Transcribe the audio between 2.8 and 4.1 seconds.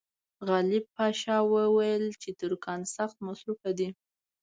سخت مصروف دي.